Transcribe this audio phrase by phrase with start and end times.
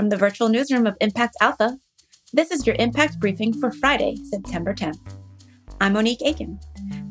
[0.00, 1.76] From the virtual newsroom of Impact Alpha,
[2.32, 5.18] this is your Impact Briefing for Friday, September 10th.
[5.78, 6.58] I'm Monique Aiken.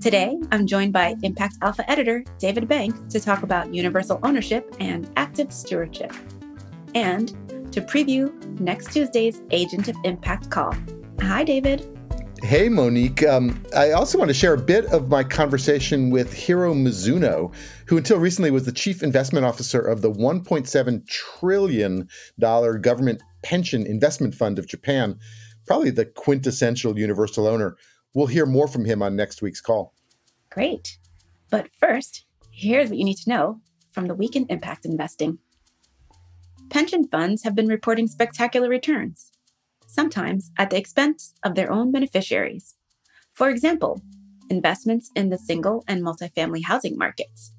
[0.01, 5.07] Today, I'm joined by Impact Alpha editor David Bank to talk about universal ownership and
[5.17, 6.11] active stewardship,
[6.95, 7.27] and
[7.71, 10.73] to preview next Tuesday's Agent of Impact call.
[11.21, 11.98] Hi, David.
[12.43, 13.23] Hey, Monique.
[13.25, 17.53] Um, I also want to share a bit of my conversation with Hiro Mizuno,
[17.85, 22.07] who until recently was the chief investment officer of the $1.7 trillion
[22.39, 25.19] government pension investment fund of Japan,
[25.67, 27.75] probably the quintessential universal owner.
[28.13, 29.93] We'll hear more from him on next week's call.
[30.49, 30.97] Great.
[31.51, 33.59] But first, here's what you need to know
[33.91, 35.39] from the Week in Impact Investing.
[36.69, 39.31] Pension funds have been reporting spectacular returns
[39.89, 42.75] sometimes at the expense of their own beneficiaries.
[43.33, 44.01] For example,
[44.49, 47.53] investments in the single and multifamily housing markets.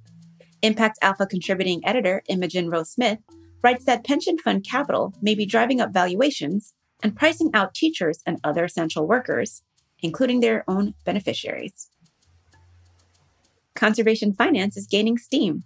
[0.62, 3.18] Impact Alpha contributing editor Imogen Rose Smith
[3.62, 8.38] writes that pension fund capital may be driving up valuations and pricing out teachers and
[8.44, 9.62] other essential workers,
[10.00, 11.88] including their own beneficiaries.
[13.74, 15.64] Conservation finance is gaining steam.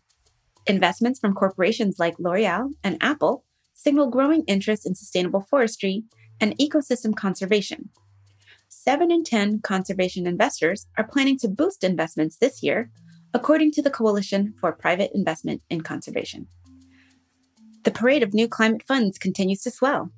[0.66, 6.04] Investments from corporations like L'Oreal and Apple signal growing interest in sustainable forestry
[6.44, 7.88] and ecosystem conservation.
[8.68, 12.90] Seven in 10 conservation investors are planning to boost investments this year,
[13.32, 16.46] according to the Coalition for Private Investment in Conservation.
[17.84, 20.10] The parade of new climate funds continues to swell.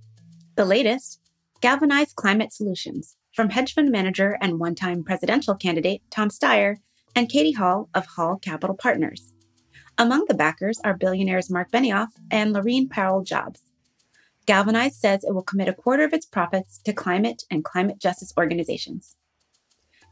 [0.56, 1.20] The latest,
[1.60, 6.78] Galvanized Climate Solutions, from hedge fund manager and one time presidential candidate Tom Steyer
[7.14, 9.32] and Katie Hall of Hall Capital Partners.
[9.96, 13.60] Among the backers are billionaires Marc Benioff and Laurene Powell Jobs.
[14.46, 18.32] Galvanize says it will commit a quarter of its profits to climate and climate justice
[18.38, 19.16] organizations.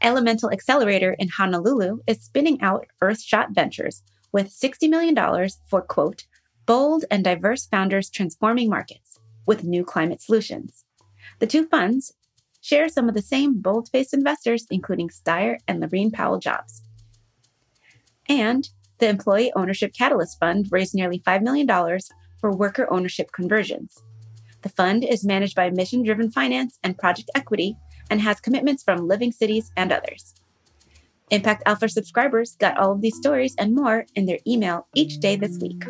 [0.01, 5.15] Elemental Accelerator in Honolulu is spinning out Earthshot Ventures with $60 million
[5.69, 6.25] for, quote,
[6.65, 10.83] bold and diverse founders transforming markets with new climate solutions.
[11.39, 12.13] The two funds
[12.59, 16.81] share some of the same bold faced investors, including Steyer and Laurene Powell Jobs.
[18.27, 21.67] And the Employee Ownership Catalyst Fund raised nearly $5 million
[22.39, 24.01] for worker ownership conversions.
[24.65, 27.77] The fund is managed by Mission Driven Finance and Project Equity
[28.09, 30.33] and has commitments from Living Cities and others.
[31.29, 35.35] Impact Alpha subscribers got all of these stories and more in their email each day
[35.35, 35.83] this week.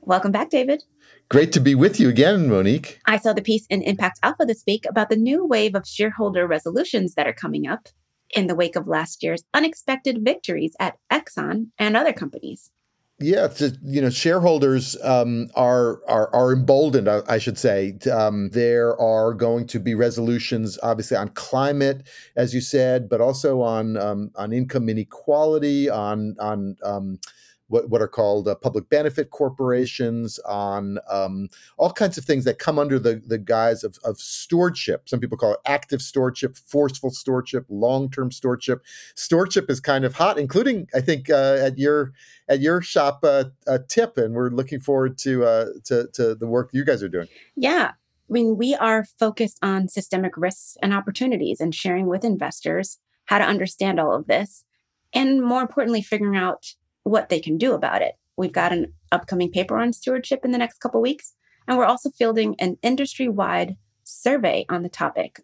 [0.00, 0.82] Welcome back, David.
[1.28, 3.00] Great to be with you again, Monique.
[3.04, 6.46] I saw the piece in Impact Alpha this week about the new wave of shareholder
[6.46, 7.90] resolutions that are coming up
[8.34, 12.70] in the wake of last year's unexpected victories at Exxon and other companies.
[13.20, 13.48] Yeah,
[13.82, 17.08] you know, shareholders um, are are are emboldened.
[17.08, 22.54] I, I should say um, there are going to be resolutions, obviously, on climate, as
[22.54, 27.18] you said, but also on um, on income inequality, on on um,
[27.68, 32.58] what, what are called uh, public benefit corporations, on um, all kinds of things that
[32.58, 35.08] come under the, the guise of, of stewardship.
[35.08, 38.84] Some people call it active stewardship, forceful stewardship, long term stewardship.
[39.14, 42.12] Stewardship is kind of hot, including I think uh, at your
[42.48, 46.70] at your shop uh, TIIP, and we're looking forward to, uh, to to the work
[46.72, 47.28] you guys are doing.
[47.56, 47.92] Yeah,
[48.28, 53.38] I mean, we are focused on systemic risks and opportunities and sharing with investors how
[53.38, 54.64] to understand all of this.
[55.14, 56.74] And more importantly, figuring out
[57.08, 58.14] what they can do about it.
[58.36, 61.34] We've got an upcoming paper on stewardship in the next couple weeks,
[61.66, 65.40] and we're also fielding an industry wide survey on the topic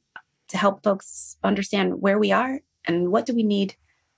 [0.48, 3.76] to help folks understand where we are and what do we need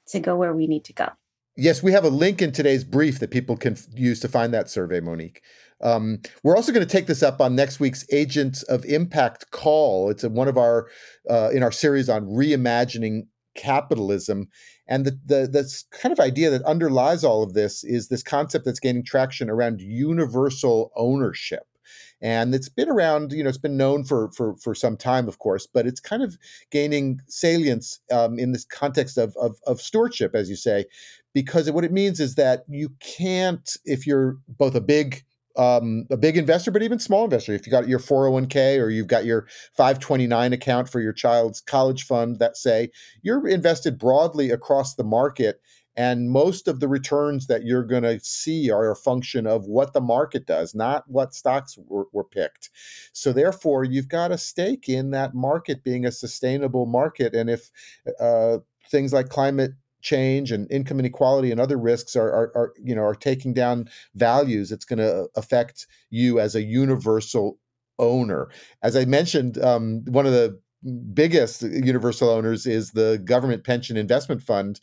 [0.08, 1.08] to go where we need to go.
[1.56, 4.68] Yes, we have a link in today's brief that people can use to find that
[4.68, 5.42] survey, Monique.
[5.80, 10.10] Um, we're also going to take this up on next week's Agents of Impact call.
[10.10, 10.88] It's a, one of our
[11.28, 13.22] uh, in our series on reimagining
[13.54, 14.48] capitalism.
[14.88, 18.64] And the, the this kind of idea that underlies all of this is this concept
[18.64, 21.64] that's gaining traction around universal ownership.
[22.22, 25.38] And it's been around, you know, it's been known for for for some time, of
[25.38, 26.38] course, but it's kind of
[26.70, 30.86] gaining salience um, in this context of, of of stewardship, as you say,
[31.34, 35.22] because what it means is that you can't, if you're both a big
[35.56, 37.54] um, a big investor, but even small investor.
[37.54, 42.04] If you got your 401k or you've got your 529 account for your child's college
[42.04, 42.90] fund, that say
[43.22, 45.60] you're invested broadly across the market.
[45.98, 49.94] And most of the returns that you're going to see are a function of what
[49.94, 52.68] the market does, not what stocks were, were picked.
[53.14, 57.34] So, therefore, you've got a stake in that market being a sustainable market.
[57.34, 57.70] And if
[58.20, 58.58] uh,
[58.90, 59.72] things like climate
[60.06, 63.88] change and income inequality and other risks are, are, are you know are taking down
[64.14, 67.58] values it's going to affect you as a universal
[67.98, 68.48] owner.
[68.82, 70.58] As i mentioned um, one of the
[71.12, 74.80] biggest universal owners is the government pension investment fund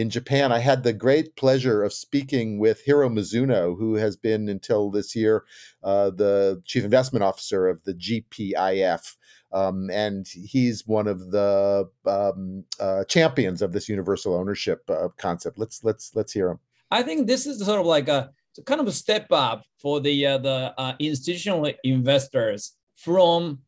[0.00, 0.50] in Japan.
[0.50, 5.14] I had the great pleasure of speaking with Hiro Mizuno, who has been until this
[5.14, 5.44] year
[5.84, 9.16] uh, the chief investment officer of the GPIF.
[9.52, 15.58] Um, and he's one of the um, uh, champions of this universal ownership uh, concept.
[15.58, 16.60] Let's let's let's hear him.
[16.90, 18.30] I think this is sort of like a
[18.64, 23.58] kind of a step up for the uh, the uh, institutional investors from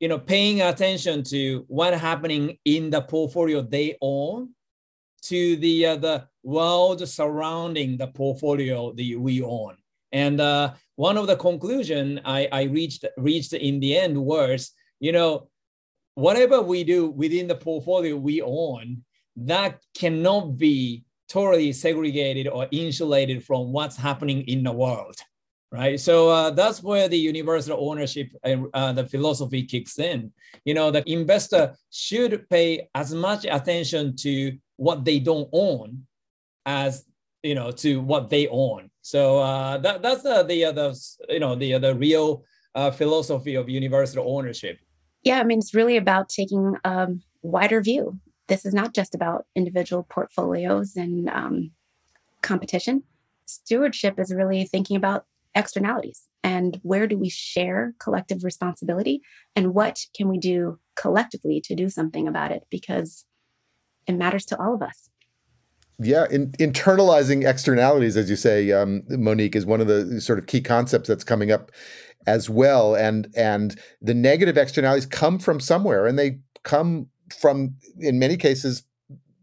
[0.00, 4.53] you know paying attention to what's happening in the portfolio they own
[5.24, 9.76] to the uh, the world surrounding the portfolio that we own.
[10.12, 14.72] And uh, one of the conclusion I, I reached reached in the end was
[15.04, 15.48] you know,
[16.14, 19.04] whatever we do within the portfolio we own,
[19.36, 25.16] that cannot be totally segregated or insulated from what's happening in the world,
[25.70, 26.00] right?
[26.00, 30.32] So uh, that's where the universal ownership and uh, the philosophy kicks in.
[30.64, 36.06] You know, the investor should pay as much attention to what they don't own
[36.66, 37.04] as
[37.42, 38.90] you know to what they own.
[39.02, 40.98] So uh, that that's the the, the
[41.28, 42.44] you know the the real
[42.74, 44.78] uh, philosophy of universal ownership.
[45.22, 47.08] Yeah, I mean, it's really about taking a
[47.42, 48.20] wider view.
[48.48, 51.70] This is not just about individual portfolios and um,
[52.42, 53.04] competition.
[53.46, 55.24] Stewardship is really thinking about
[55.54, 59.22] externalities and where do we share collective responsibility
[59.54, 63.24] and what can we do collectively to do something about it because
[64.06, 65.10] it matters to all of us.
[65.98, 70.46] Yeah, in, internalizing externalities, as you say, um, Monique, is one of the sort of
[70.46, 71.70] key concepts that's coming up
[72.26, 77.06] as well and and the negative externalities come from somewhere and they come
[77.38, 78.84] from in many cases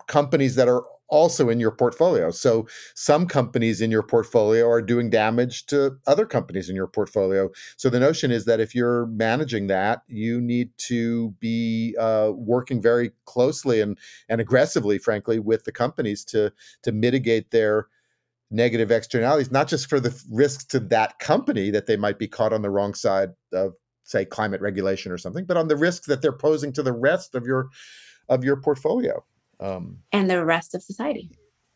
[0.07, 2.31] companies that are also in your portfolio.
[2.31, 7.49] So some companies in your portfolio are doing damage to other companies in your portfolio.
[7.75, 12.81] So the notion is that if you're managing that, you need to be uh, working
[12.81, 13.99] very closely and
[14.29, 16.51] and aggressively, frankly, with the companies to
[16.83, 17.87] to mitigate their
[18.49, 22.51] negative externalities, not just for the risks to that company that they might be caught
[22.51, 23.73] on the wrong side of,
[24.03, 27.35] say, climate regulation or something, but on the risks that they're posing to the rest
[27.35, 27.69] of your
[28.29, 29.21] of your portfolio
[29.61, 31.31] um, and the rest of society.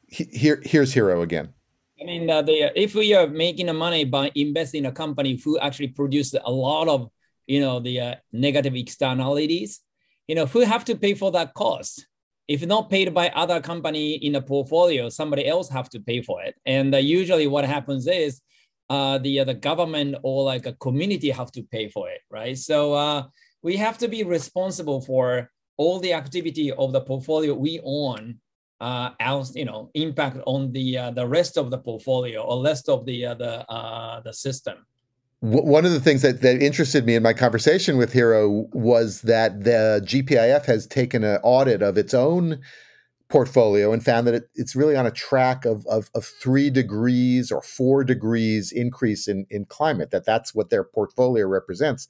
[0.08, 1.54] Here, here's Hiro again.
[2.02, 5.40] I mean, uh, the, if we are making the money by investing in a company
[5.44, 7.10] who actually produces a lot of,
[7.48, 9.80] you know, the uh, negative externalities,
[10.28, 12.06] you know, who have to pay for that cost?
[12.48, 16.44] if not paid by other company in the portfolio, somebody else have to pay for
[16.44, 16.56] it.
[16.66, 18.42] And uh, usually what happens is
[18.90, 22.58] uh, the, uh, the government or like a community have to pay for it, right?
[22.58, 23.24] So uh,
[23.64, 28.39] we have to be responsible for all the activity of the portfolio we own
[28.81, 32.89] uh, else, you know, impact on the uh, the rest of the portfolio or rest
[32.89, 34.86] of the uh, the uh, the system
[35.42, 39.63] one of the things that, that interested me in my conversation with Hiro was that
[39.63, 42.62] the GPIF has taken an audit of its own
[43.30, 47.51] portfolio and found that it, it's really on a track of, of, of, three degrees
[47.51, 52.07] or four degrees increase in, in climate, that that's what their portfolio represents.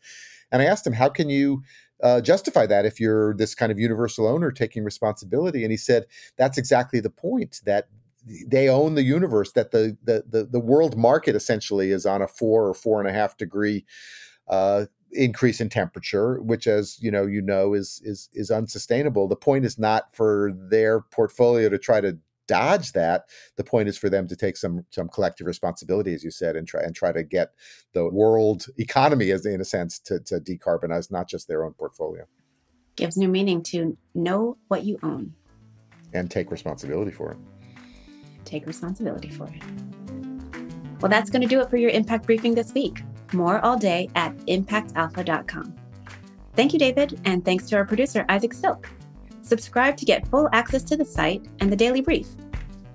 [0.51, 1.63] And I asked him, how can you
[2.05, 5.63] uh, justify that if you're this kind of universal owner taking responsibility?
[5.63, 6.05] And he said,
[6.37, 7.87] that's exactly the point that
[8.47, 12.27] they own the universe that the, the the the world market essentially is on a
[12.27, 13.85] four or four and a half degree
[14.47, 19.27] uh, increase in temperature, which, as you know, you know is is is unsustainable.
[19.27, 23.25] The point is not for their portfolio to try to dodge that.
[23.55, 26.67] The point is for them to take some some collective responsibility, as you said, and
[26.67, 27.51] try and try to get
[27.93, 32.25] the world economy, as in a sense, to to decarbonize, not just their own portfolio.
[32.95, 35.33] Gives new meaning to know what you own
[36.13, 37.37] and take responsibility for it
[38.45, 39.61] take responsibility for it.
[41.01, 43.03] Well, that's going to do it for your impact briefing this week.
[43.33, 45.75] More all day at impactalpha.com.
[46.55, 48.89] Thank you, David, and thanks to our producer, Isaac Silk.
[49.45, 52.27] Subscribe to get full access to the site and the daily brief.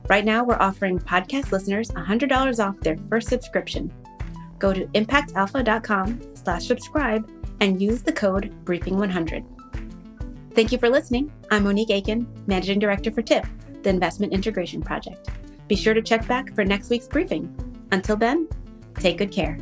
[0.09, 3.92] Right now, we're offering podcast listeners $100 off their first subscription.
[4.59, 7.30] Go to impactalpha.com slash subscribe
[7.61, 9.45] and use the code briefing100.
[10.54, 11.33] Thank you for listening.
[11.52, 15.28] I'm Monique Aiken, Managing Director for TIIP, the Investment Integration Project.
[15.69, 17.54] Be sure to check back for next week's briefing.
[17.92, 18.49] Until then,
[18.97, 19.57] take good care.